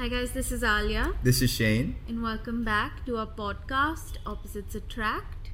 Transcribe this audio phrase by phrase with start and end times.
[0.00, 1.94] Hi guys, this is Aaliyah, This is Shane.
[2.08, 5.50] and welcome back to our podcast Opposites Attract.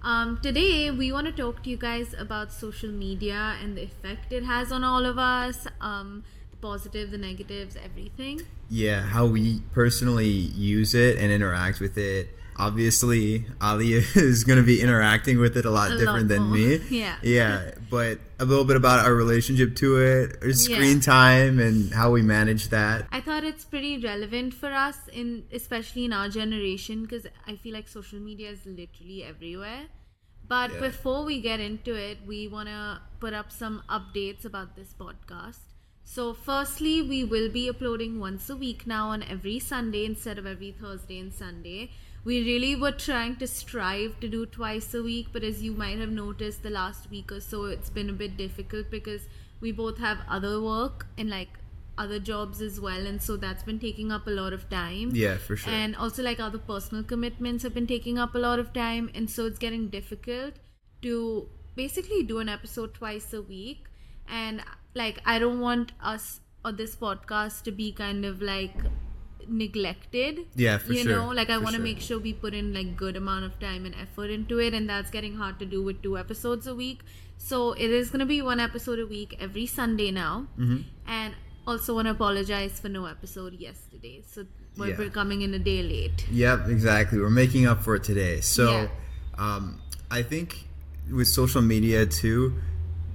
[0.00, 4.32] Um, today, we want to talk to you guys about social media and the effect
[4.32, 8.40] it has on all of us, um, the positive, the negatives, everything.
[8.70, 12.30] Yeah, how we personally use it and interact with it.
[12.56, 16.50] Obviously, Ali is going to be interacting with it a lot A different lot than
[16.50, 16.80] me.
[16.88, 17.16] Yeah.
[17.22, 21.00] Yeah, but a little bit about our relationship to it, our screen Yeah.
[21.00, 23.06] time, and how we manage that.
[23.10, 27.74] I thought it's pretty relevant for us, in especially in our generation, because I feel
[27.74, 29.86] like social media is literally everywhere.
[30.48, 30.80] But Yeah.
[30.80, 35.60] before we get into it, we want to put up some updates about this podcast.
[36.02, 40.46] So, firstly, we will be uploading once a week now on every Sunday instead of
[40.46, 41.90] every Thursday and Sunday.
[42.22, 45.98] We really were trying to strive to do twice a week, but as you might
[45.98, 49.22] have noticed, the last week or so, it's been a bit difficult because
[49.60, 51.48] we both have other work and like
[51.96, 55.10] other jobs as well, and so that's been taking up a lot of time.
[55.14, 55.72] Yeah, for sure.
[55.72, 59.30] And also, like other personal commitments have been taking up a lot of time, and
[59.30, 60.54] so it's getting difficult
[61.02, 63.84] to basically do an episode twice a week.
[64.28, 64.62] And
[64.94, 68.74] like, I don't want us or this podcast to be kind of like
[69.50, 70.46] neglected.
[70.54, 71.84] Yeah, for you sure, know, like I want to sure.
[71.84, 74.88] make sure we put in like good amount of time and effort into it, and
[74.88, 77.00] that's getting hard to do with two episodes a week.
[77.38, 80.82] So it is gonna be one episode a week every Sunday now, Mm-hmm.
[81.06, 81.34] and
[81.66, 84.22] also want to apologize for no episode yesterday.
[84.26, 84.98] So we're, Yeah.
[84.98, 86.26] we're coming in a day late.
[86.30, 87.18] Yep, exactly.
[87.18, 88.40] We're making up for it today.
[88.40, 88.88] So, Yeah.
[89.38, 90.64] um, I think
[91.10, 92.54] with social media too,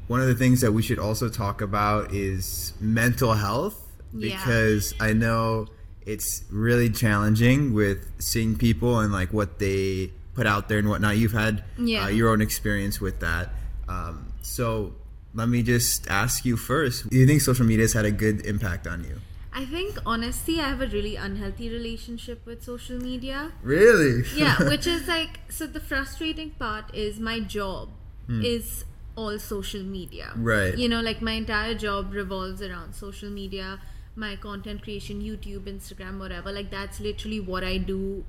[0.08, 3.81] one of the things that we should also talk about is mental health
[4.14, 4.38] Yeah.
[4.38, 5.67] because I know
[6.06, 11.17] it's really challenging with seeing people and like what they put out there and whatnot.
[11.17, 12.06] You've had Yeah.
[12.06, 13.53] uh, your own experience with that.
[13.88, 14.94] Um, so,
[15.33, 18.45] let me just ask you first: Do you think social media has had a good
[18.45, 19.20] impact on you?
[19.53, 23.52] I think honestly, I have a really unhealthy relationship with social media.
[23.64, 24.23] Really?
[24.36, 27.89] yeah which is like so the frustrating part is my job
[28.28, 28.83] is
[29.15, 30.44] all social media Hmm.
[30.44, 30.77] Right.
[30.77, 33.80] you know like my entire job revolves around social media
[34.15, 38.23] my content creation youtube instagram whatever like that's literally what i do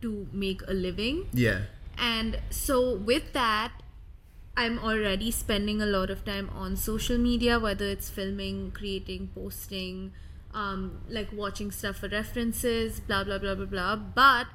[0.00, 1.62] to make a living yeah.
[1.98, 3.72] and so with that
[4.56, 10.12] i'm already spending a lot of time on social media whether it's filming creating posting
[10.54, 14.46] um, like watching stuff for references blah blah blah blah blah but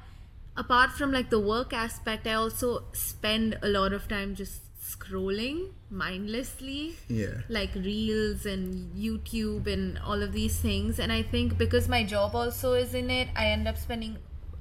[0.56, 5.58] apart from like the work aspect i also spend a lot of time just scrolling
[5.90, 7.42] mindlessly Yeah.
[7.48, 10.98] like reels and YouTube and all of these things.
[10.98, 14.16] And I think because my job also is in it, I end up spending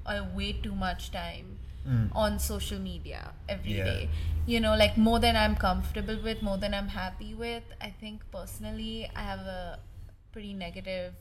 [0.05, 1.57] uh, way too much time
[2.13, 4.01] on social media every day.
[4.09, 4.53] Yeah.
[4.53, 7.63] You know, like more than I'm comfortable with, more than I'm happy with.
[7.81, 9.79] I think personally, I have a
[10.31, 11.13] pretty negative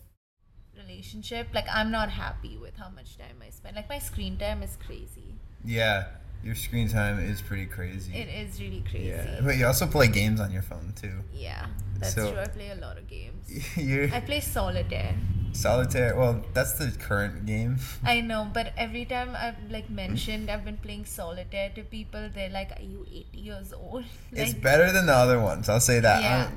[0.77, 1.49] relationship.
[1.55, 3.77] Like, I'm not happy with how much time I spend.
[3.77, 5.35] Like, my screen time is crazy.
[5.65, 6.05] Yeah,
[6.43, 8.13] your screen time is pretty crazy.
[8.15, 9.09] It is really crazy.
[9.09, 11.13] Yeah, but you also play games on your phone too.
[11.35, 11.67] Yeah,
[11.99, 12.41] that's So- true.
[12.41, 13.45] I play a lot of games.
[13.77, 15.15] You're I play solitaire.
[15.53, 16.17] solitaire.
[16.17, 17.79] Well, that's the current game.
[18.05, 22.49] I know, but every time I've like mentioned I've been playing solitaire to people, they're
[22.51, 25.69] like, "Are you 80 years old?" it's better than the other ones.
[25.69, 26.23] I'll say that.
[26.23, 26.51] Yeah.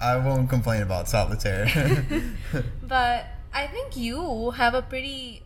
[0.00, 1.66] I, I won't complain about solitaire.
[2.82, 5.42] but I think you have a pretty.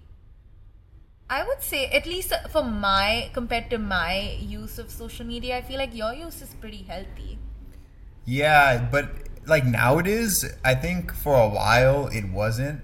[1.30, 5.62] I would say, at least for my compared to my use of social media, I
[5.62, 7.38] feel like your use is pretty healthy.
[8.24, 9.06] yeah, but
[9.46, 10.44] like now it is.
[10.64, 12.82] I think for a while it wasn't.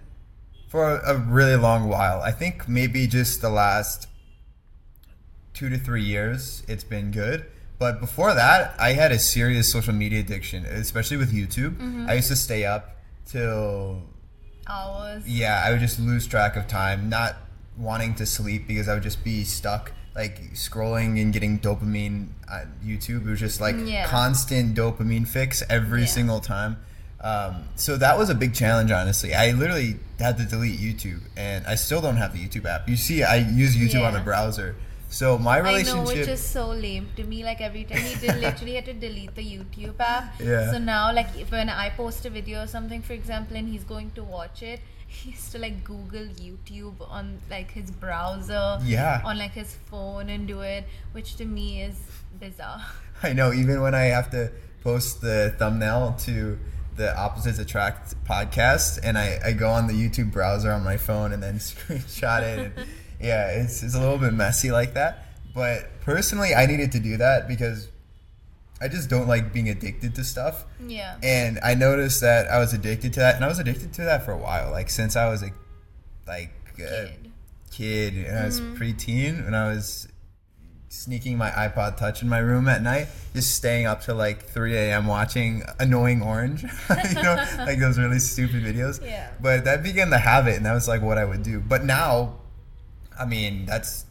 [0.69, 4.06] For a, a really long while, I think maybe just the last
[5.54, 7.47] two to three years, it's been good.
[7.78, 11.77] But before that, I had a serious social media addiction, especially with YouTube.
[11.77, 12.06] Mm-hmm.
[12.09, 14.03] I used to stay up till
[14.66, 15.27] Hours.
[15.27, 17.37] yeah, I would just lose track of time, not
[17.78, 22.72] wanting to sleep because I would just be stuck like scrolling and getting dopamine on
[22.84, 23.27] YouTube.
[23.27, 24.06] It was just like Yeah.
[24.06, 26.06] constant dopamine fix every Yeah.
[26.09, 26.77] single time.
[27.21, 29.34] Um, so that was a big challenge, honestly.
[29.34, 32.89] I literally had to delete YouTube, and I still don't have the YouTube app.
[32.89, 34.74] You see, I use YouTube on a browser.
[35.09, 37.43] So my I know, relationship, which is so lame to me.
[37.45, 40.34] Like every time he did, literally had to delete the YouTube app.
[40.41, 40.71] Yeah.
[40.72, 44.10] So now, like when I post a video or something, for example, and he's going
[44.13, 49.22] to watch it, he has to like Google YouTube on like his browser, Yeah.
[49.25, 51.97] on like his phone and do it, which to me is
[52.39, 52.84] bizarre.
[53.22, 54.53] I know even when I have to
[54.83, 56.59] post the thumbnail to
[56.97, 61.33] the Opposites Attract podcast, and I, I go on the YouTube browser on my phone
[61.33, 62.72] and then screenshot it.
[62.77, 62.89] And,
[63.20, 65.26] yeah, it's, it's a little bit messy like that.
[65.54, 67.88] But personally, I needed to do that because
[68.80, 70.65] I just don't like being addicted to stuff.
[70.86, 71.16] Yeah.
[71.22, 74.24] And I noticed that I was addicted to that, and I was addicted to that
[74.24, 75.54] for a while, like since I was like
[76.26, 77.30] like uh, Kid.
[77.70, 78.15] kid.
[78.26, 78.80] and I was Mm-hmm.
[78.82, 80.06] preteen when I was
[80.91, 84.74] sneaking my iPod Touch in my room at night, just staying up till like 3
[84.76, 85.06] a.m.
[85.06, 86.62] watching Annoying Orange,
[87.09, 89.04] you know, like those really stupid videos.
[89.04, 89.30] Yeah.
[89.41, 91.60] But that began the habit, and that was like what I would do.
[91.60, 92.37] But now,
[93.18, 94.04] I mean, that's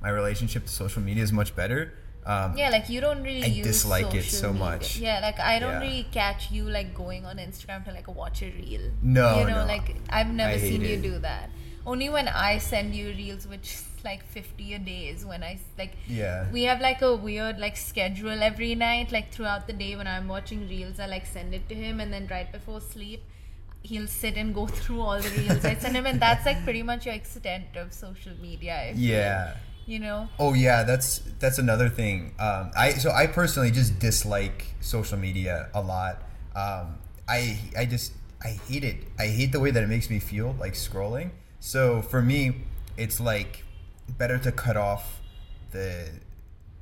[0.00, 1.92] my relationship to social media is much better.
[2.26, 4.66] Um, Yeah, like you don't really I dislike it so media.
[4.66, 4.96] much.
[4.98, 5.86] Yeah, like I don't Yeah.
[5.88, 8.90] really catch you like going on Instagram to like watch a reel.
[9.02, 9.66] No, you know, no.
[9.66, 11.50] like I've never seen hate you do that.
[11.86, 15.92] Only when I send you reels, which like fifty a day, is when I like.
[16.08, 16.50] Yeah.
[16.50, 20.26] We have like a weird like schedule every night, like throughout the day when I'm
[20.26, 23.22] watching reels, I like send it to him, and then right before sleep,
[23.86, 26.82] he'll sit and go through all the reels I send him, and that's like pretty
[26.82, 28.92] much your extent of social media.
[28.96, 29.56] Yeah.
[29.86, 30.28] You know.
[30.38, 32.34] Oh yeah, that's that's another thing.
[32.40, 36.22] Um, I so I personally just dislike social media a lot.
[36.56, 36.98] Um,
[37.28, 38.12] I I just
[38.42, 38.96] I hate it.
[39.18, 41.30] I hate the way that it makes me feel like scrolling.
[41.60, 42.62] So for me,
[42.96, 43.62] it's like
[44.18, 45.20] better to cut off
[45.70, 46.08] the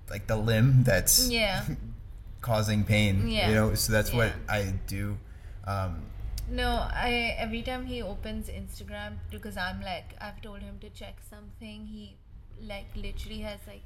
[0.08, 1.64] like the limb that's Yeah.
[2.40, 3.28] causing pain.
[3.28, 3.48] Yeah.
[3.48, 5.18] You know, so that's what I do.
[5.66, 6.02] Um,
[6.50, 11.16] No, I every time he opens Instagram because I'm like I've told him to check
[11.28, 11.86] something.
[11.86, 12.16] He
[12.62, 13.82] like literally has like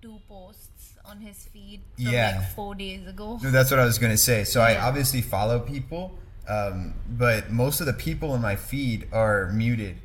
[0.00, 2.38] two posts on his feed from Yeah.
[2.38, 3.38] like four days ago.
[3.42, 4.44] No, that's what I was gonna say.
[4.44, 6.16] So I obviously follow people,
[6.48, 9.96] um, but most of the people in my feed are muted.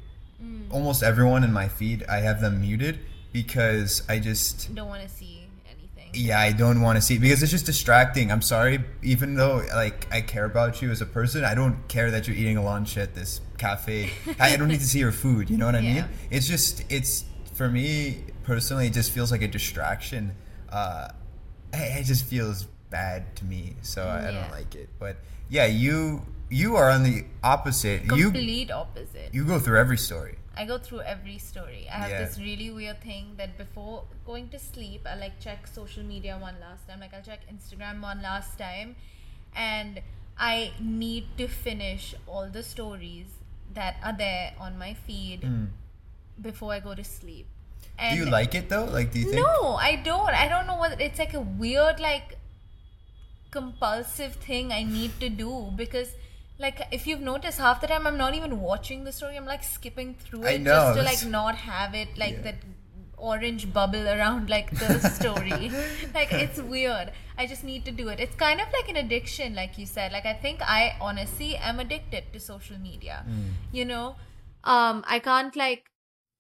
[0.44, 0.74] Mm.
[0.74, 3.00] Almost everyone in my feed, I have them muted
[3.32, 5.45] because I just Don't want to see.
[6.16, 8.32] Yeah, I don't want to see it because it's just distracting.
[8.32, 12.12] I'm sorry, even though like I care about you as a person, I don't care
[12.12, 14.12] that you're eating a lunch at this cafe.
[14.40, 15.50] I don't need to see your food.
[15.50, 16.06] You know what I mean?
[16.30, 20.36] It's just it's for me personally, it just feels like a distraction.
[20.70, 21.10] Uh,
[21.74, 24.90] it, just feels bad to me, so I, I don't like it.
[25.00, 25.18] But
[25.50, 28.04] yeah, you you are on the opposite.
[28.04, 29.34] You Complete opposite.
[29.34, 30.38] you go through every story.
[30.58, 31.88] I go through every story.
[31.90, 32.26] I have Yeah.
[32.26, 36.60] this really weird thing that before going to sleep, I like check social media one
[36.60, 37.00] last time.
[37.00, 38.96] Like I'll check Instagram one last time,
[39.56, 40.02] and
[40.38, 43.28] I need to finish all the stories
[43.74, 45.66] that are there on my feed hmm.
[46.42, 47.48] before I go to sleep.
[47.98, 48.86] And do you like it though?
[48.86, 49.46] Like, do you think?
[49.46, 50.30] No, I don't.
[50.30, 52.38] I don't know what it's like a weird like
[53.52, 56.10] compulsive thing I need to do because
[56.58, 59.64] like if you've noticed half the time I'm not even watching the story I'm like
[59.64, 62.42] skipping through it just to like not have it like Yeah.
[62.44, 62.56] that
[63.18, 65.72] orange bubble around like the story
[66.14, 69.56] like it's weird I just need to do it it's kind of like an addiction
[69.56, 73.50] like you said like I think I honestly am addicted to social media Hmm.
[73.72, 74.16] you know
[74.64, 75.90] um i can't like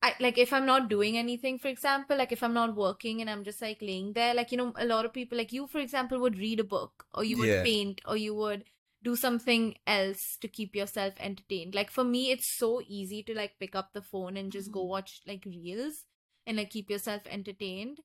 [0.01, 3.29] I, like if i'm not doing anything for example like if i'm not working and
[3.29, 5.79] i'm just like laying there like you know a lot of people like you for
[5.79, 7.63] example would read a book or you would Yeah.
[7.63, 8.63] paint or you would
[9.05, 13.53] do something else to keep yourself entertained like for me it's so easy to like
[13.59, 14.89] pick up the phone and just go mm-hmm.
[14.97, 16.05] watch like reels
[16.47, 17.99] and like keep yourself entertained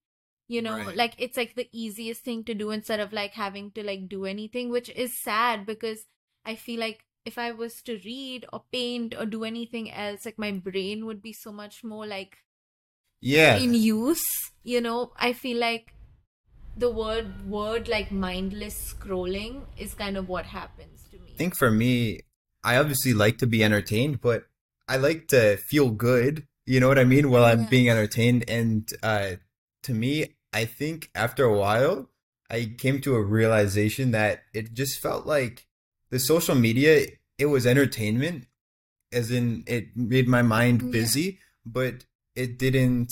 [0.49, 0.97] you know Right.
[0.97, 4.27] like it's like the easiest thing to do instead of like having to like do
[4.27, 6.07] anything which is sad because
[6.45, 10.39] i feel like if i was to read or paint or do anything else like
[10.39, 12.39] my brain would be so much more like
[13.21, 13.57] Yeah.
[13.59, 14.27] in use
[14.65, 15.95] you know i feel like
[16.77, 21.57] the word word like mindless scrolling is kind of what happens to me I think
[21.57, 22.21] for me,
[22.63, 24.45] I obviously like to be entertained, but
[24.89, 26.47] I like to feel good.
[26.67, 27.31] You know what I mean?
[27.31, 27.69] While I'm Yeah.
[27.71, 29.37] being entertained, and uh,
[29.85, 32.11] to me, I think after a while,
[32.51, 35.67] I came to a realization that it just felt like
[36.11, 37.07] the social media.
[37.39, 38.47] It was entertainment,
[39.11, 40.91] as in it made my mind Yeah.
[40.91, 43.11] busy, but it didn't.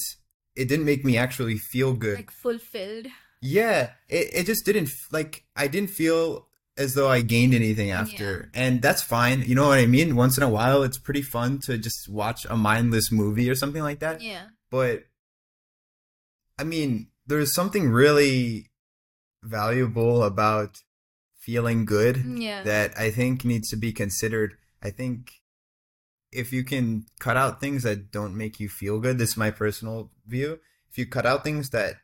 [0.54, 2.16] It didn't make me actually feel good.
[2.16, 3.06] like fulfilled
[3.40, 8.50] Yeah, it, it just didn't like I didn't feel as though I gained anything after.
[8.54, 9.42] And that's fine.
[9.42, 10.16] You know what I mean?
[10.16, 13.82] Once in a while it's pretty fun to just watch a mindless movie or something
[13.82, 14.20] like that.
[14.22, 15.04] yeah But
[16.58, 18.70] I mean, there's something really
[19.42, 20.82] valuable about
[21.38, 24.56] feeling good mm, yeah that I think needs to be considered.
[24.82, 25.32] I think
[26.30, 29.50] if you can cut out things that don't make you feel good, this is my
[29.50, 30.60] personal view.
[30.90, 31.96] If you cut out things that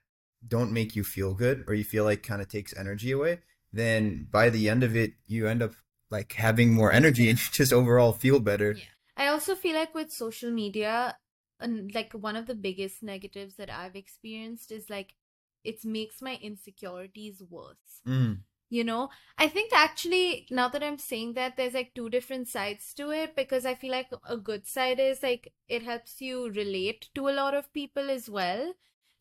[0.47, 3.41] don't make you feel good or you feel like kind of takes energy away,
[3.73, 5.73] then by the end of it, you end up
[6.11, 8.73] like having more energy and you just overall feel better.
[8.73, 8.85] Yeah.
[9.17, 11.17] I also feel like with social media,
[11.61, 15.15] and like one of the biggest negatives that I've experienced is like
[15.63, 18.03] it makes my insecurities worse.
[18.07, 18.41] Mm.
[18.71, 22.93] You know, I think actually now that I'm saying that, there's like two different sides
[22.95, 27.09] to it because I feel like a good side is like it helps you relate
[27.15, 28.75] to a lot of people as well.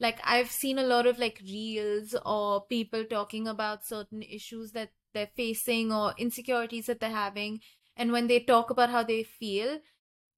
[0.03, 4.91] Like I've seen a lot of like reels or people talking about certain issues that
[5.13, 7.61] they're facing or insecurities that they're having.
[7.97, 9.79] And when they talk about how they feel,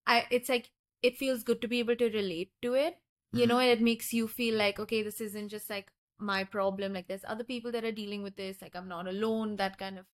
[0.08, 2.98] I it's like it feels good to be able to relate to it
[3.34, 3.50] you Mhm.
[3.50, 7.08] know and it makes you feel like okay this isn't just like my problem like
[7.08, 10.06] there's other people that are dealing with this like i'm not alone that kind of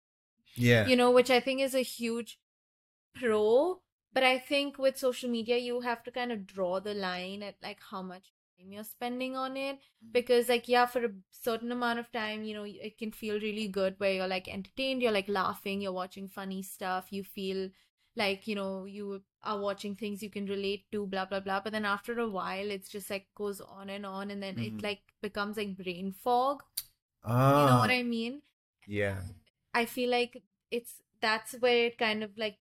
[0.56, 0.88] Yeah.
[0.88, 2.38] you know which i think is a huge
[3.14, 3.80] pro
[4.12, 7.56] but i think with social media you have to kind of draw the line at
[7.62, 8.32] like how much
[8.68, 9.78] you're spending on it
[10.12, 13.68] because like yeah for a certain amount of time you know it can feel really
[13.68, 17.68] good where you're like entertained you're like laughing you're watching funny stuff you feel
[18.16, 21.60] like you know you are watching things you can relate to blah blah blah.
[21.60, 24.78] But then after a while it's just like goes on and on and then Mhm.
[24.78, 26.62] it like becomes like brain fog.
[27.22, 28.42] Ah, you know what i mean?
[28.86, 29.22] Yeah.
[29.74, 32.58] I feel like it's that's where it kind of like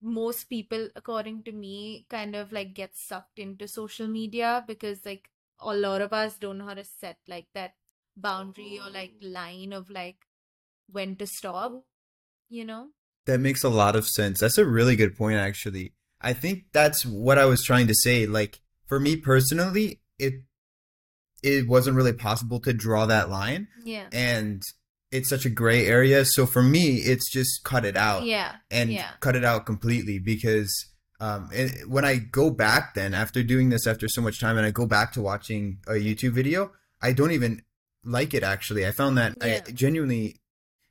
[0.00, 5.30] most people, according to me, kind of like get sucked into social media because like
[5.60, 7.74] a lot of us don't know how to set like that
[8.16, 9.26] boundary or like oh.
[9.26, 10.26] line of like
[10.90, 11.84] when to stop,
[12.48, 12.88] you know?
[13.26, 14.40] That makes a lot of sense.
[14.40, 15.92] That's a really good point, actually.
[16.20, 18.26] I think that's what I was trying to say.
[18.26, 20.42] Like, for me personally, it
[21.42, 24.08] it wasn't really possible to draw that line, Yeah.
[24.12, 24.62] and
[25.10, 26.24] it's such a gray area.
[26.24, 28.56] So for me, it's just cut it out Yeah.
[28.70, 29.10] and yeah.
[29.20, 30.70] cut it out completely because
[31.20, 34.66] um, it, when I go back, then after doing this after so much time, and
[34.66, 36.72] I go back to watching a YouTube video,
[37.02, 37.62] I don't even
[38.04, 38.42] like it.
[38.42, 39.62] Actually, I found that Yeah.
[39.66, 40.36] I genuinely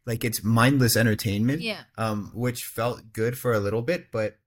[0.06, 1.82] like it's mindless entertainment Yeah.
[1.98, 4.38] um, which felt good for a little bit, but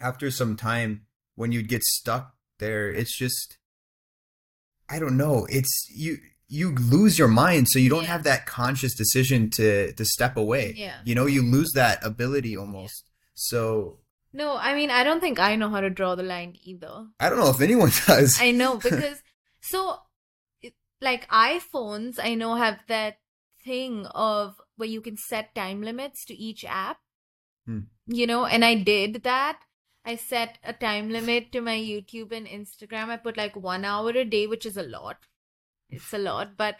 [0.00, 3.58] after some time, when you'd get stuck there, it's just,
[4.88, 5.46] I don't know.
[5.50, 6.18] It's you
[6.60, 8.14] you lose your mind, so you don't Yeah.
[8.14, 9.68] have that conscious decision to
[9.98, 10.64] to step away.
[10.76, 10.98] Yeah.
[11.08, 13.04] You know, you lose that ability almost.
[13.34, 13.98] So
[14.42, 16.94] No, I mean, I don't think I know how to draw the line either.
[17.20, 18.30] I don't know if anyone does.
[18.48, 19.22] I know because
[19.60, 19.80] so
[21.00, 23.18] like iPhones I know have that
[23.64, 26.98] thing of where you can set time limits to each app.
[27.66, 27.80] Hmm.
[28.06, 29.60] You know, and I did that.
[30.04, 33.08] I set a time limit to my YouTube and Instagram.
[33.08, 35.16] I put like 1 hour a day, which is a lot.
[35.96, 36.76] It's a lot, but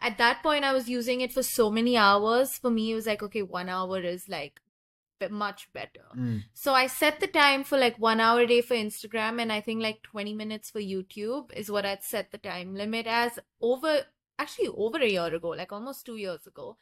[0.00, 2.58] at that point I was using it for so many hours.
[2.58, 4.60] For me it was like okay, 1 hour is like
[5.30, 6.04] much better.
[6.16, 6.42] Mm.
[6.52, 9.60] So I set the time for like one hour a day for Instagram and I
[9.60, 14.00] think like 20 minutes for YouTube is what I'd set the time limit as over
[14.38, 16.76] actually over a year ago, like almost two years ago.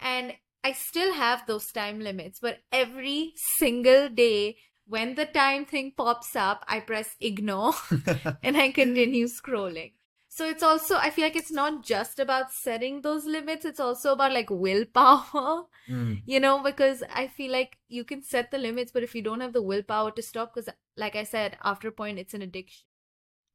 [0.00, 0.32] And
[0.64, 6.34] I still have those time limits, but every single day when the time thing pops
[6.36, 7.74] up, I press ignore
[8.42, 9.92] and I continue scrolling.
[10.34, 14.12] So it's also, I feel like it's not just about setting those limits, it's also
[14.12, 15.64] about like willpower.
[15.90, 16.22] Mm.
[16.24, 19.40] you know because i feel like you can set the limits but if you don't
[19.40, 22.84] have the willpower to stop because like i said after a point it's an addiction.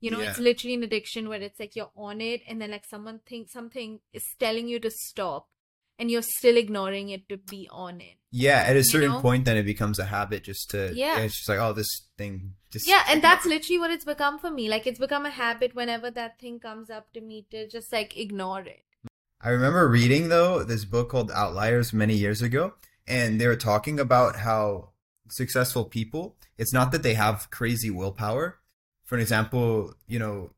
[0.02, 2.86] You know it's literally an addiction where it's like you're on it and then like
[2.86, 5.48] someone thinks something is telling you to stop
[6.00, 9.22] and you're still ignoring it to be on it Yeah, at a certain know?
[9.22, 10.92] point, then it becomes a habit just to.
[10.94, 11.20] Yeah.
[11.20, 12.54] It's just like, oh, this thing.
[12.70, 15.74] Just yeah and that's literally what it's become for me like it's become a habit
[15.74, 18.84] whenever that thing comes up to me to just like ignore it
[19.40, 22.74] I remember reading though this book called Outliers many years ago,
[23.08, 24.90] and they were talking about how
[25.30, 28.58] successful people, it's not that they have crazy willpower.
[29.06, 30.52] For example, you know,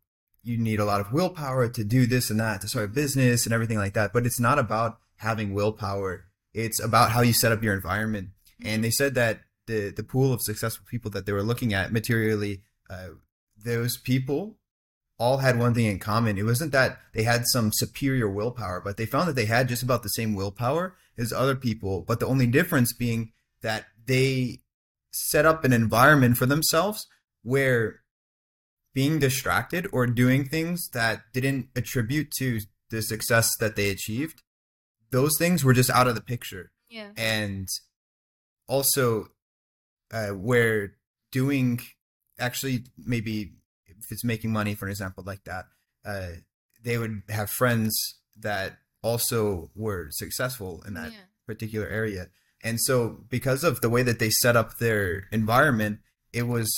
[0.44, 3.46] you need a lot of willpower to do this and that, to start a business
[3.46, 4.14] and everything like that.
[4.14, 6.26] But it's not about having willpower.
[6.54, 8.30] It's about how you set up your environment.
[8.64, 11.94] And they said that the the pool of successful people that they were looking at
[11.94, 13.10] materially, uh,
[13.64, 14.58] those people
[15.18, 16.38] all had one thing in common.
[16.38, 19.84] It wasn't that they had some superior willpower, but they found that they had just
[19.84, 22.02] about the same willpower as other people.
[22.02, 24.60] But the only difference being that they
[25.12, 27.06] set up an environment for themselves
[27.44, 28.02] where
[28.94, 32.60] being distracted or doing things that didn't attribute to
[32.90, 34.42] the success that they achieved,
[35.12, 36.72] those things were just out of the picture.
[36.90, 37.12] Yeah.
[37.18, 37.68] And
[38.68, 39.28] also
[40.12, 40.94] uh, where
[41.32, 41.80] doing
[42.40, 43.54] actually maybe
[43.86, 45.66] if it's making money for an example like that
[46.06, 46.30] uh,
[46.84, 47.96] they would have friends
[48.38, 51.18] that also were successful in that Yeah.
[51.46, 52.30] particular area.
[52.64, 56.00] And so because of the way that they set up their environment
[56.34, 56.72] it was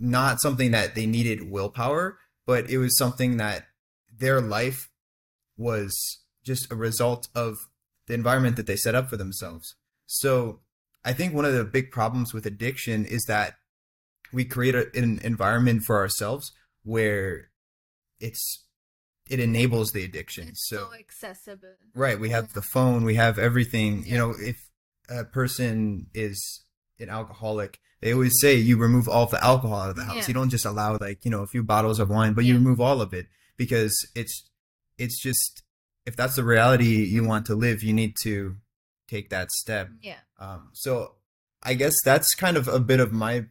[0.00, 3.66] not something that they needed willpower but it was something that
[4.12, 4.90] their life
[5.56, 7.56] was just a result of
[8.06, 9.74] the environment that they set up for themselves.
[10.06, 10.60] So
[11.04, 13.54] I think one of the big problems with addiction is that
[14.32, 17.50] we create a, an environment for ourselves where
[18.20, 18.64] it's
[19.28, 20.48] it enables the addiction.
[20.48, 22.20] it's so so accessible Right.
[22.20, 23.04] We have the phone.
[23.04, 24.04] We have everything.
[24.04, 24.68] You know, if
[25.08, 26.64] a person is
[26.98, 30.16] an alcoholic, they always say you remove all the alcohol out of the house.
[30.16, 30.24] Yeah.
[30.28, 32.80] You don't just allow like you know a few bottles of wine, but you remove
[32.80, 34.50] all of it because it's
[34.98, 35.62] it's just
[36.06, 38.56] if that's the reality you want to live, you need to
[39.08, 39.90] take that step.
[40.02, 40.16] yeah.
[40.38, 41.14] Um, so
[41.62, 43.46] I guess that's kind of a bit of my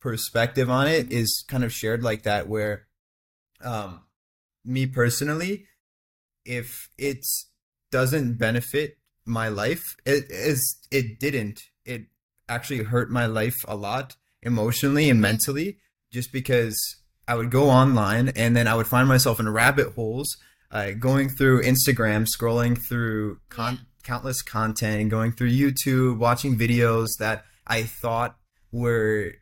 [0.00, 2.86] perspective on it is kind of shared like that where
[3.62, 4.02] um
[4.62, 5.64] me personally
[6.44, 7.24] if it
[7.90, 11.62] doesn't benefit my life it is it didn't.
[11.84, 12.06] It
[12.48, 15.78] actually hurt my life a lot emotionally and mentally
[16.12, 16.76] just because
[17.26, 20.36] I would go online and then I would find myself in rabbit holes
[20.74, 23.80] uh, going through Instagram scrolling through con- Yeah.
[24.02, 28.36] countless content and going through YouTube watching videos that I thought
[28.72, 29.32] were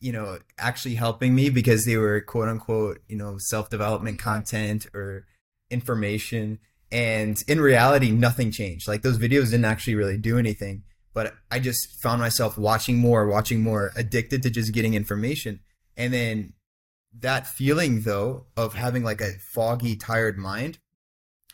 [0.00, 5.26] you know actually helping me because they were quote unquote you know self-development content or
[5.70, 6.58] information.
[6.90, 8.88] And in reality nothing changed.
[8.88, 13.26] Like those videos didn't actually really do anything but i just found myself watching more
[13.26, 15.60] watching more addicted to just getting information.
[15.96, 16.52] And then
[17.16, 20.78] that feeling though of having like a foggy tired mind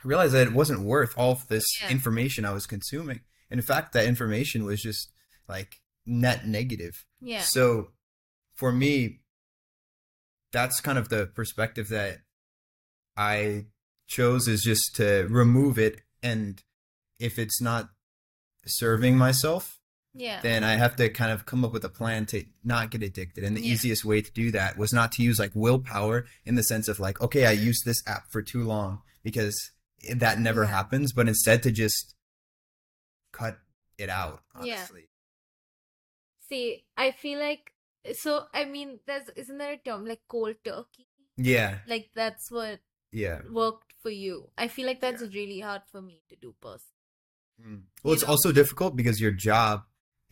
[0.04, 1.90] i realized that it wasn't worth all of this Yeah.
[1.90, 3.20] information i was consuming
[3.50, 5.10] and in fact that information was just
[5.48, 7.40] like net negative Yeah.
[7.40, 7.90] so
[8.56, 9.20] for me,
[10.52, 12.18] that's kind of the perspective that
[13.16, 13.66] I
[14.06, 16.02] chose is just to remove it.
[16.22, 16.62] And
[17.18, 17.88] if it's not
[18.64, 19.80] serving myself,
[20.16, 20.40] Yeah.
[20.42, 23.42] then I have to kind of come up with a plan to not get addicted.
[23.42, 23.72] And the Yeah.
[23.72, 27.00] easiest way to do that was not to use like willpower in the sense of
[27.00, 29.72] like, okay, I used this app for too long because
[30.14, 30.70] that never Yeah.
[30.70, 32.14] happens, but instead to just
[33.32, 33.58] cut
[33.98, 34.74] it out, Yeah.
[34.76, 35.08] honestly.
[36.48, 37.72] See, I feel like
[38.14, 38.46] so.
[38.52, 41.08] I mean, there's isn't there a term like cold turkey?
[41.36, 41.78] Yeah.
[41.86, 42.80] Like that's what
[43.10, 43.40] Yeah.
[43.50, 44.50] worked for you.
[44.58, 46.90] I feel like that's really hard for me to do personally.
[47.62, 47.82] Mm.
[48.02, 48.28] Well, it's know?
[48.30, 49.84] also difficult because your job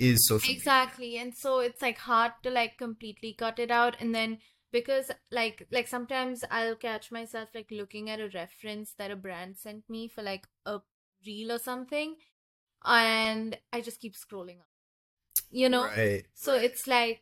[0.03, 0.49] is social.
[0.49, 0.59] media.
[0.59, 1.17] Exactly.
[1.17, 4.39] And so it's like hard to like completely cut it out and then
[4.73, 9.59] because like like sometimes I'll catch myself like looking at a reference that a brand
[9.59, 10.81] sent me for like a
[11.27, 12.17] reel or something
[12.85, 14.67] and I just keep scrolling up.
[15.51, 15.85] You know?
[15.85, 16.25] Right.
[16.35, 17.21] So it's like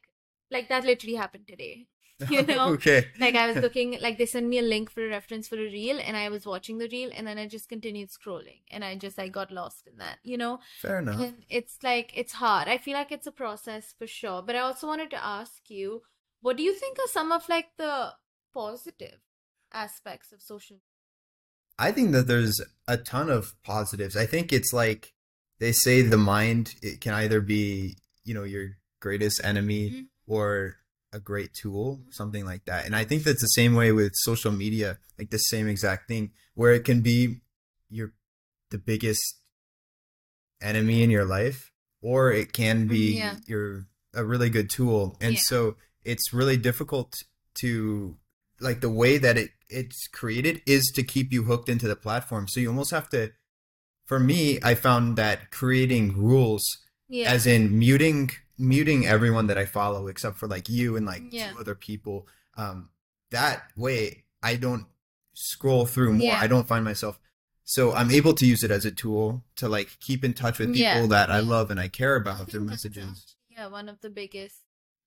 [0.51, 1.87] like that literally happened today.
[2.31, 2.69] You know?
[2.75, 3.07] okay.
[3.19, 5.71] Like I was looking like they sent me a link for a reference for a
[5.71, 8.97] reel and I was watching the reel and then I just continued scrolling and I
[8.97, 10.61] just like got lost in that, you know?
[10.81, 11.21] Fair enough.
[11.21, 12.68] And it's like it's hard.
[12.68, 14.42] I feel like it's a process for sure.
[14.42, 16.03] But I also wanted to ask you,
[16.40, 18.12] what do you think are some of like the
[18.53, 19.21] positive
[19.73, 20.79] aspects of social
[21.79, 24.14] I think that there's a ton of positives.
[24.16, 25.14] I think it's like
[25.61, 30.07] they say the mind it can either be, you know, your greatest enemy Mhm.
[30.27, 30.77] or
[31.12, 32.87] a great tool, something like that.
[32.87, 36.31] And I think that's the same way with social media, like the same exact thing,
[36.55, 37.40] where it can be
[37.88, 38.12] your
[38.70, 39.40] the biggest
[40.62, 43.37] enemy in your life, or it can be Mm, Yeah.
[43.46, 45.16] your a really good tool.
[45.20, 45.40] And Yeah.
[45.44, 47.14] so it's really difficult
[47.55, 48.16] to
[48.61, 52.49] like the way that it it's created is to keep you hooked into the platform.
[52.49, 53.33] So you almost have to
[54.07, 56.64] for me, I found that creating rules
[57.09, 57.31] Yeah.
[57.33, 61.53] as in muting muting everyone that I follow except for like you and like Yeah.
[61.53, 62.29] two other people.
[62.57, 62.90] Um,
[63.31, 64.87] that way I don't
[65.35, 66.27] scroll through more.
[66.29, 66.38] Yeah.
[66.40, 67.18] I don't find myself.
[67.64, 70.68] So I'm able to use it as a tool to like keep in touch with
[70.75, 71.07] people Yeah.
[71.07, 73.37] that I love and I care about through that's messages.
[73.49, 74.57] Yeah, one of the biggest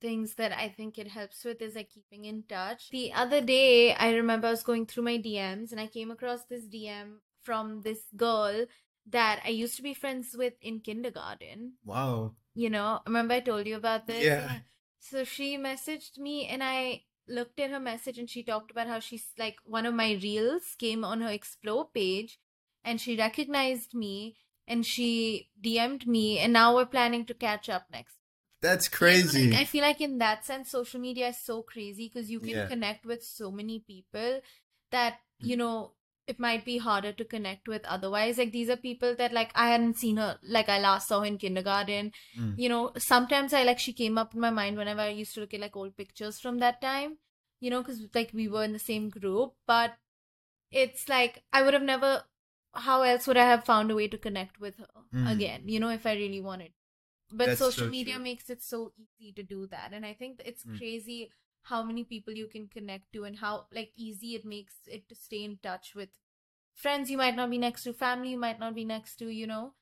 [0.01, 2.89] things that I think it helps with is like keeping in touch.
[2.89, 6.43] The other day, I remember I was going through my DMs and I came across
[6.45, 8.65] this DM from this girl
[9.07, 11.73] that I used to be friends with in kindergarten.
[11.85, 12.33] Wow.
[12.53, 14.23] You know, remember I told you about this?
[14.23, 14.59] Yeah.
[14.99, 18.99] So she messaged me and I looked at her message and she talked about how
[18.99, 22.39] she's like one of my reels came on her explore page
[22.83, 24.37] and she recognized me
[24.67, 28.17] and she DM'd me and now we're planning to catch up next.
[28.61, 29.51] That's crazy.
[29.51, 32.49] like, I feel like in that sense, social media is so crazy because you can
[32.49, 32.67] Yeah.
[32.67, 34.39] connect with so many people
[34.91, 35.47] that, mm.
[35.49, 35.91] you know,
[36.27, 38.37] it might be harder to connect with otherwise.
[38.37, 41.25] Like these are people that like I hadn't seen her like I last saw her
[41.25, 42.11] in kindergarten.
[42.39, 42.57] Mm.
[42.57, 45.41] You know, sometimes I like she came up in my mind whenever I used to
[45.41, 47.17] look at like old pictures from that time,
[47.59, 49.53] you know, because like we were in the same group.
[49.67, 49.95] But
[50.71, 52.23] it's like I would have never
[52.73, 55.31] how else would I have found a way to connect with her Mm.
[55.31, 56.71] again, you know, if I really wanted
[57.31, 60.41] but That's social so media makes it so easy to do that and i think
[60.45, 60.77] it's Mm.
[60.77, 61.31] crazy
[61.63, 65.15] how many people you can connect to and how like easy it makes it to
[65.15, 66.09] stay in touch with
[66.73, 69.47] friends you might not be next to family you might not be next to you
[69.47, 69.73] know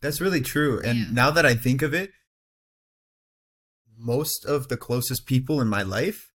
[0.00, 0.82] That's really true.
[0.84, 1.10] And Yeah.
[1.12, 2.10] now that I think of it,
[3.96, 6.32] most of the closest people in my life,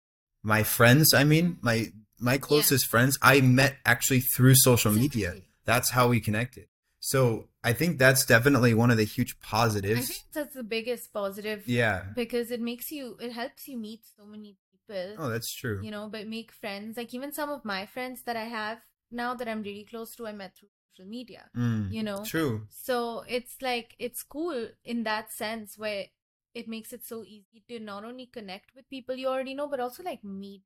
[0.44, 1.66] my friends, I mean, mm-hmm.
[1.66, 5.42] my my closest friends, I met actually through social media.
[5.66, 6.68] That's how we connected.
[7.00, 10.00] So I think that's definitely one of the huge positives.
[10.00, 12.04] i think that's the biggest positive Yeah.
[12.16, 15.84] because it makes you it helps you meet so many people Oh, that's true.
[15.84, 18.80] you know but make friends like even some of my friends that i have
[19.12, 22.62] now that i'm really close to i met through social media Mm, you know True.
[22.70, 26.06] So it's like it's cool in that sense where
[26.54, 29.80] it makes it so easy to not only connect with people you already know but
[29.80, 30.62] also like meet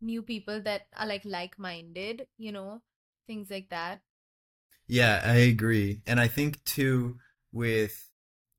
[0.00, 2.82] new people that are like like-minded you know
[3.26, 4.00] things like that
[4.86, 6.02] Yeah, I agree.
[6.06, 7.18] And I think too
[7.52, 8.10] with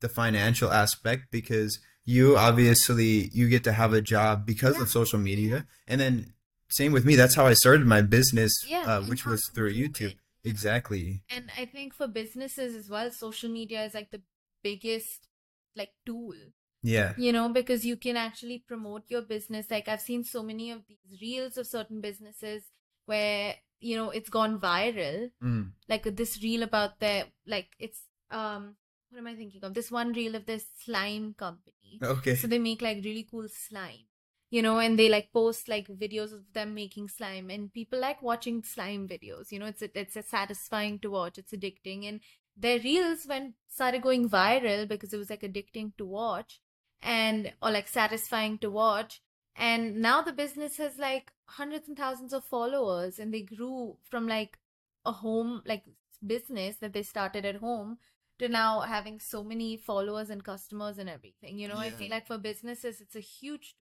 [0.01, 4.83] the financial aspect because you obviously you get to have a job because Yeah.
[4.83, 5.65] of social media.
[5.87, 6.33] And then
[6.69, 10.15] same with me, that's how I started my business yeah uh, which was through YouTube.
[10.15, 10.51] Yeah.
[10.51, 11.23] Exactly.
[11.29, 14.21] and i think for businesses as well social media is like the
[14.61, 15.29] biggest
[15.75, 16.35] like tool
[16.81, 17.13] Yeah.
[17.17, 20.81] you know because you can actually promote your business like i've seen so many of
[20.89, 22.63] these reels of certain businesses
[23.05, 25.71] where you know it's gone viral Mm.
[25.87, 28.75] like this reel about their like it's um
[29.13, 32.35] what am i thinking of this one reel of this slime company Okay.
[32.35, 34.07] so they make like really cool slime
[34.49, 38.21] you know and they like post like videos of them making slime and people like
[38.21, 42.19] watching slime videos you know it's it's satisfying to watch it's addicting and
[42.55, 46.59] their reels went started going viral because it was like addicting to watch
[47.01, 49.21] and or like satisfying to watch
[49.55, 54.27] and now the business has like hundreds and thousands of followers and they grew from
[54.27, 54.57] like
[55.05, 55.83] a home like
[56.25, 57.97] business that they started at home
[58.43, 62.27] to now having so many followers and customers and everything you know i feel like
[62.27, 63.75] for businesses it's a huge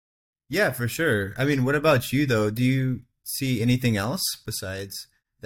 [0.59, 1.23] Yeah, for sure.
[1.41, 2.51] I mean, what about you though?
[2.51, 4.95] Do you see anything else besides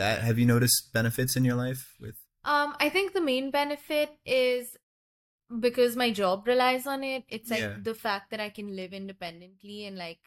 [0.00, 0.22] that?
[0.28, 2.16] Have you noticed benefits in your life with
[2.52, 4.76] um i think the main benefit is
[5.66, 7.76] because my job relies on it it's like Yeah.
[7.88, 10.20] the fact that i can live independently and like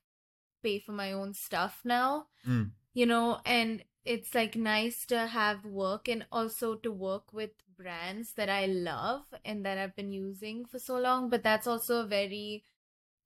[0.63, 2.10] pay for my own stuff now
[2.47, 2.71] Mm.
[2.93, 8.34] you know and it's like nice to have work and also to work with brands
[8.34, 12.08] that i love and that i've been using for so long but that's also a
[12.08, 12.63] very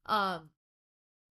[0.08, 0.50] um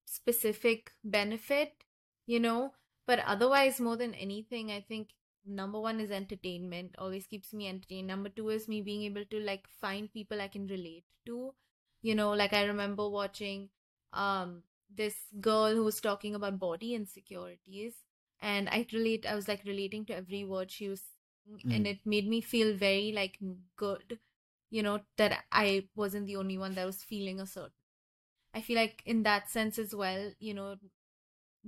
[0.07, 1.85] specific benefit
[2.27, 2.73] you know?
[3.07, 5.09] But otherwise more than anything i think
[5.47, 8.07] number one is entertainment always keeps me entertained.
[8.09, 11.55] Number two is me being able to like find people i can relate to
[12.03, 12.33] you know?
[12.33, 13.71] Like i remember watching
[14.13, 14.63] um
[14.95, 17.95] this girl who was talking about body insecurities
[18.41, 21.03] and i relate i was like relating to every word she was
[21.47, 21.87] saying and Mm.
[21.87, 23.39] it made me feel very like
[23.77, 24.19] good
[24.71, 27.73] you know that i wasn't the only one that was feeling a certain
[28.55, 30.77] i feel like in that sense as well you know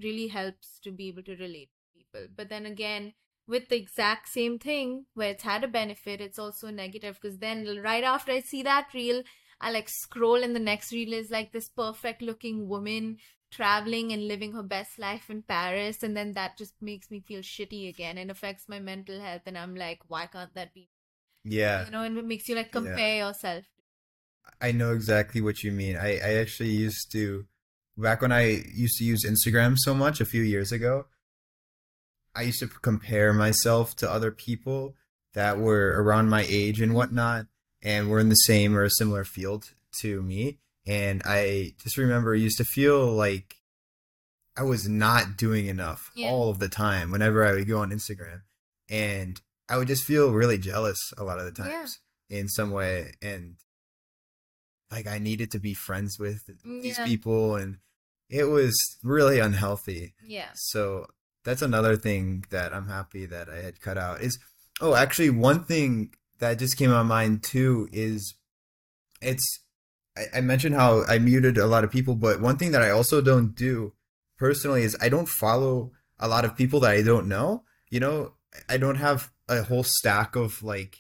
[0.03, 3.13] really helps to be able to relate to people but then again
[3.47, 7.81] with the exact same thing where it's had a benefit it's also negative because then
[7.83, 9.23] right after i see that reel
[9.61, 13.17] i like scroll and the next reel is like this perfect looking woman
[13.51, 17.41] traveling and living her best life in paris and then that just makes me feel
[17.41, 20.89] shitty again and affects my mental health and i'm like why can't that be
[21.45, 21.85] Yeah.
[21.85, 22.81] you know and it makes you like Yeah.
[22.81, 23.65] compare yourself
[24.61, 25.97] I know exactly what you mean.
[25.97, 27.47] I, I actually used to,
[27.97, 31.07] back when I used to use Instagram so much a few years ago,
[32.35, 34.97] I used to compare myself to other people
[35.35, 37.47] that were around my age and whatnot,
[37.83, 40.59] and were in the same or a similar field to me.
[40.87, 43.57] And I just remember I used to feel like
[44.57, 46.29] I was not doing enough Yeah.
[46.29, 48.43] all of the time whenever I would go on Instagram.
[48.89, 51.71] And I would just feel really jealous a lot of the Yeah.
[51.71, 53.13] times in some way.
[53.23, 53.57] And
[54.91, 57.05] like I needed to be friends with these Yeah.
[57.07, 57.79] people and
[58.29, 60.15] it was really unhealthy.
[60.23, 61.07] yeah So
[61.45, 64.39] that's another thing that I'm happy that I had cut out is
[64.81, 68.35] oh actually one thing that just came on mind too is
[69.23, 69.61] it's
[70.17, 72.91] I, I mentioned how I muted a lot of people, but one thing that I
[72.91, 73.93] also don't do
[74.39, 77.65] personally is I don't follow a lot of people that I don't know.
[77.91, 78.35] You know,
[78.69, 80.99] I don't have a whole stack of like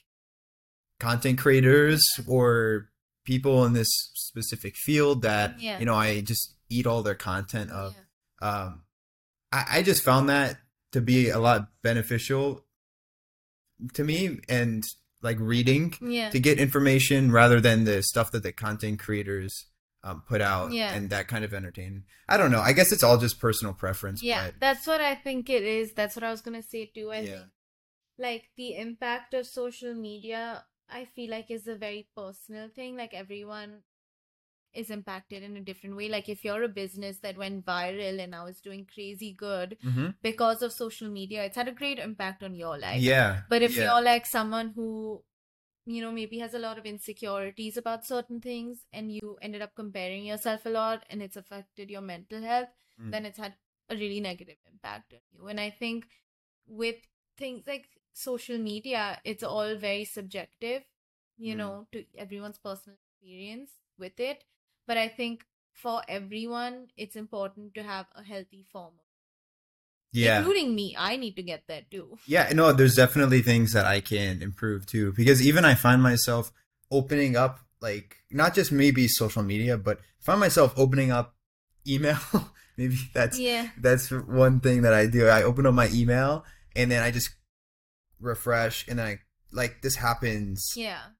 [0.98, 2.90] content creators or
[3.24, 5.78] people in this specific field that Yeah.
[5.78, 7.94] you know I just eat all their content of
[8.42, 8.48] yeah.
[8.64, 8.82] um
[9.52, 10.58] I, I just found that
[10.92, 12.64] to be a lot beneficial
[13.94, 14.84] to me and
[15.22, 19.66] like reading yeah to get information rather than the stuff that the content creators
[20.02, 20.94] um, put out Yeah.
[20.94, 24.22] and that kind of entertain i don't know i guess it's all just personal preference
[24.22, 25.92] Yeah, but that's what I think it is.
[25.92, 27.10] That's what I was gonna say too.
[27.12, 27.24] I Yeah.
[27.26, 27.50] think
[28.18, 32.96] like the impact of social media, I feel like is a very personal thing.
[32.96, 33.82] Like everyone
[34.74, 36.08] is impacted in a different way.
[36.08, 40.14] Like if you're a business that went viral and now is doing crazy good Mhm.
[40.22, 43.02] because of social media, it's had a great impact on your life.
[43.02, 43.84] yeah But if yeah.
[43.84, 45.22] you're like someone who,
[45.86, 49.74] you know, maybe has a lot of insecurities about certain things and you ended up
[49.74, 52.68] comparing yourself a lot and it's affected your mental health,
[53.00, 53.10] Mm.
[53.12, 53.54] then it's had
[53.88, 55.48] a really negative impact on you.
[55.48, 56.06] And I think
[56.66, 56.96] with
[57.36, 60.84] things like social media, it's all very subjective,
[61.38, 61.58] you Mm.
[61.58, 64.44] know, to everyone's personal experience with it.
[64.90, 68.94] But I think for everyone, it's important to have a healthy form
[70.12, 70.96] yeah including me.
[70.98, 72.18] I need to get there too.
[72.26, 75.12] Yeah, no, there's definitely things that I can improve too.
[75.12, 76.52] Because even I find myself
[76.90, 81.36] opening up like not just maybe social media, but I find myself opening up
[81.86, 82.18] email.
[82.76, 83.68] maybe that's Yeah.
[83.78, 85.28] that's one thing that I do.
[85.28, 87.30] I open up my email and then I just
[88.18, 89.18] refresh and then I
[89.52, 90.72] like this happens.
[90.74, 91.14] Yeah.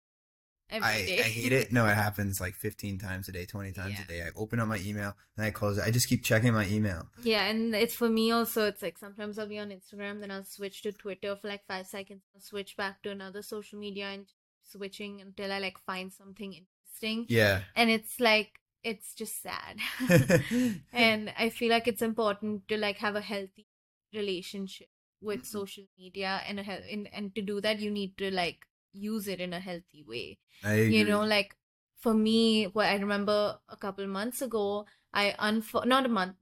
[0.73, 0.89] I.
[0.91, 1.73] I hate it.
[1.73, 4.05] No, it happens like 15 times a day, 20 times Yeah.
[4.05, 4.23] a day.
[4.23, 5.85] I open up my email and I close it.
[5.85, 7.07] I just keep checking my email.
[7.23, 8.67] Yeah, and it's for me also.
[8.67, 11.87] It's like sometimes I'll be on Instagram, then I'll switch to Twitter for like five
[11.87, 14.27] seconds, I'll switch back to another social media and
[14.63, 17.27] switching until I like find something interesting.
[17.29, 17.63] Yeah.
[17.75, 18.53] And it's like
[18.83, 19.77] it's just sad.
[20.93, 23.67] and I feel like it's important to like have a healthy
[24.15, 24.89] relationship
[25.23, 28.67] with social media and a hel- and, and to do that you need to like
[28.92, 30.38] use it in a healthy way.
[30.64, 31.57] You know like
[32.00, 36.35] for me what i remember a couple months ago i unfo- not a month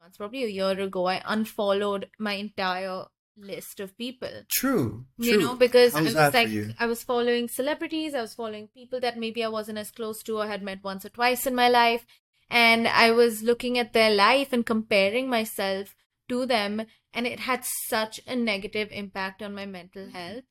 [0.00, 3.04] months probably a year ago i unfollowed my entire
[3.38, 4.30] list of people.
[4.48, 5.04] True.
[5.18, 5.42] you true.
[5.42, 8.68] know because i was was that for like i was following celebrities i was following
[8.68, 11.54] people that maybe i wasn't as close to or had met once or twice in
[11.54, 12.06] my life
[12.48, 15.94] and i was looking at their life and comparing myself
[16.30, 20.16] to them and it had such a negative impact on my mental mm-hmm.
[20.16, 20.44] health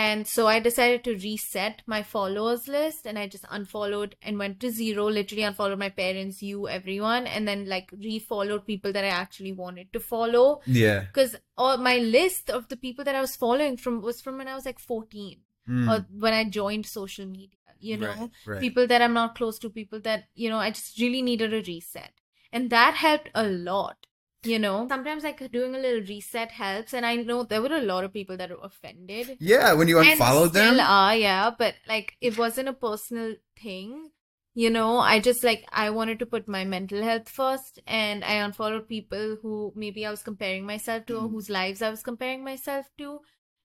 [0.00, 4.58] and so i decided to reset my followers list and i just unfollowed and went
[4.60, 9.08] to zero literally unfollowed my parents you everyone and then like refollowed people that i
[9.08, 11.00] actually wanted to follow Yeah.
[11.00, 14.48] because all my list of the people that I was following from was from when
[14.48, 15.88] I was like 14 Mm.
[15.92, 18.60] or when I joined social media, you know, Right, right.
[18.60, 21.62] people that I'm not close to, people that, you know, I just really needed a
[21.62, 22.10] reset.
[22.52, 24.06] And that helped a lot,
[24.44, 24.88] you know.
[24.88, 26.94] Sometimes like doing a little reset helps.
[26.94, 29.38] And I know there were a lot of people that were offended.
[29.40, 30.74] Yeah, when you And unfollowed them.
[30.74, 34.10] still are, yeah, but like it wasn't a personal thing.
[34.54, 38.34] You know, I just like I wanted to put my mental health first and I
[38.34, 41.30] unfollowed people who maybe I was comparing myself to or Mm.
[41.30, 43.20] whose lives I was comparing myself to.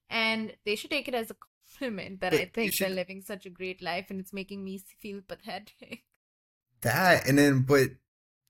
[0.09, 3.21] And they should take it as a compliment that But I you think they're living
[3.21, 6.03] such a great life and it's making me feel pathetic.
[6.81, 7.89] that and then but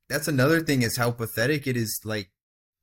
[0.10, 2.30] that's another thing is how pathetic it is like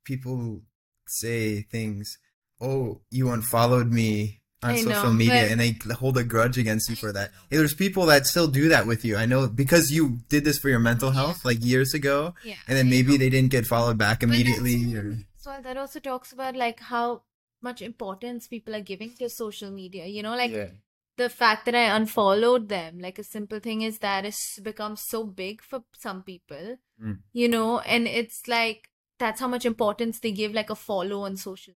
[0.05, 0.63] people
[1.07, 2.19] say things
[2.61, 6.89] oh you unfollowed me on I social know, media and they hold a grudge against
[6.89, 9.91] you for that Hey, there's people that still do that with you i know because
[9.91, 12.55] you did this for your mental health like years ago Yeah.
[12.67, 13.19] and then I maybe know.
[13.19, 17.23] they didn't get followed back immediately or So that also talks about like how
[17.61, 20.07] much importance people are giving to social media.
[20.07, 20.69] You know, like yeah
[21.17, 25.25] the fact that I unfollowed them, like a simple thing is that it's become so
[25.25, 27.19] big for some people, Mm.
[27.33, 31.37] you know, and it's like that's how much importance they give like a follow on
[31.37, 31.75] social,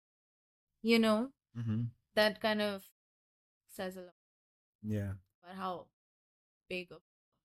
[0.82, 1.84] you know, hmm
[2.16, 2.84] that kind of
[3.70, 4.14] says a lot
[4.82, 5.12] yeah.
[5.44, 5.86] about how
[6.70, 7.00] big a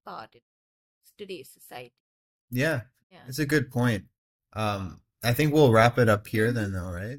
[0.08, 0.42] part it
[1.04, 1.94] is today's society.
[2.50, 2.82] yeah.
[3.10, 3.18] Yeah.
[3.26, 4.04] it's a good point.
[4.52, 7.18] Um i think we'll wrap it up here then though right?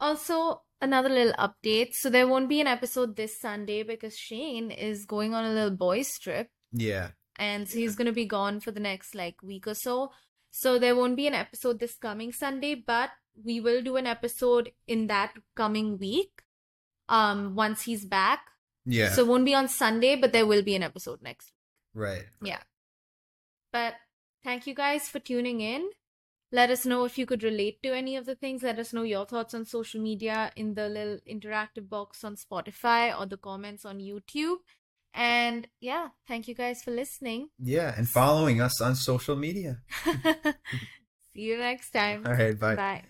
[0.00, 1.94] Also, another little update.
[1.94, 5.76] So there won't be an episode this Sunday because Shane is going on a little
[5.76, 6.48] boys trip.
[6.72, 7.10] yeah.
[7.38, 10.10] And so he's going to be gone for the next like week or so.
[10.50, 13.08] So there won't be an episode this coming sunday but
[13.42, 16.42] we will do an episode in that coming week
[17.08, 18.40] um once he's back.
[18.84, 19.08] Yeah.
[19.12, 21.46] So it won't be on sunday but there will be an episode next
[21.94, 22.04] week.
[22.04, 22.24] right.
[22.42, 22.60] Yeah.
[23.72, 23.94] But
[24.44, 25.88] thank you guys for tuning in
[26.52, 28.62] let us know if you could relate to any of the things.
[28.62, 33.18] Let us know your thoughts on social media in the little interactive box on spotify
[33.18, 34.58] or the comments on youtube.
[35.14, 37.48] And yeah thank you guys for listening.
[37.58, 39.78] Yeah and following us on social media.
[41.32, 42.26] See you next time.
[42.26, 42.76] all right bye.
[42.76, 43.02] Bye.